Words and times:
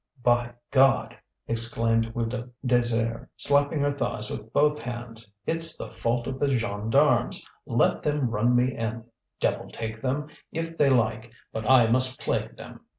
"By 0.23 0.53
God!" 0.71 1.15
exclaimed 1.45 2.15
Widow 2.15 2.49
Désir, 2.65 3.27
slapping 3.37 3.81
her 3.81 3.91
thighs 3.91 4.31
with 4.31 4.51
both 4.51 4.79
hands, 4.79 5.31
"it's 5.45 5.77
the 5.77 5.89
fault 5.89 6.25
of 6.25 6.39
the 6.39 6.57
gendarmes! 6.57 7.45
Let 7.67 8.01
them 8.01 8.31
run 8.31 8.55
me 8.55 8.75
in, 8.75 9.03
devil 9.39 9.69
take 9.69 10.01
them, 10.01 10.29
if 10.51 10.75
they 10.75 10.89
like, 10.89 11.29
but 11.53 11.69
I 11.69 11.85
must 11.85 12.19
plague 12.19 12.57
them." 12.57 12.79